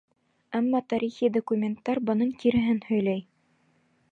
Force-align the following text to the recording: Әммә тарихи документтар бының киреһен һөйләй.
Әммә 0.59 0.79
тарихи 0.93 1.29
документтар 1.35 2.01
бының 2.09 2.33
киреһен 2.45 2.81
һөйләй. 2.89 3.23